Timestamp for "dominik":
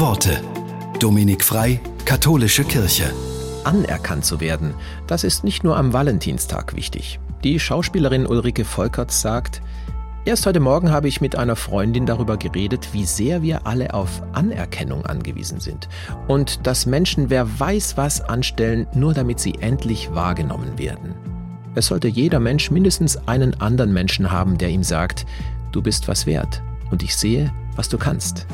0.98-1.42